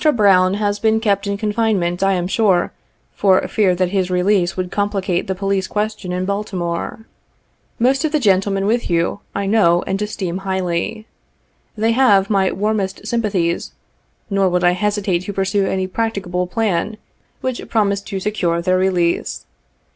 Brown 0.15 0.55
has 0.55 0.79
been 0.79 0.99
kept 0.99 1.27
in 1.27 1.37
confinement, 1.37 2.01
I 2.01 2.13
am 2.13 2.25
sure, 2.25 2.71
for 3.13 3.39
fear 3.47 3.75
that 3.75 3.89
his 3.89 4.09
release 4.09 4.57
would 4.57 4.71
complicate 4.71 5.27
the 5.27 5.35
police 5.35 5.67
question 5.67 6.11
in 6.11 6.25
Baltimore. 6.25 7.05
Most 7.77 8.03
of 8.03 8.11
the 8.11 8.19
gentlemen 8.19 8.65
with 8.65 8.89
you, 8.89 9.19
I 9.35 9.45
know 9.45 9.83
and 9.85 10.01
esteem 10.01 10.39
highly. 10.39 11.05
They 11.77 11.91
have 11.91 12.31
my 12.31 12.51
warmest 12.51 13.05
sympathies, 13.05 13.73
nor 14.27 14.49
would 14.49 14.63
I 14.63 14.71
hesitate 14.71 15.19
to 15.25 15.33
pursue 15.33 15.67
any 15.67 15.85
practicable 15.85 16.47
plan 16.47 16.97
which 17.41 17.69
promised 17.69 18.07
to 18.07 18.19
secure 18.19 18.59
their 18.59 18.79
release. 18.79 19.45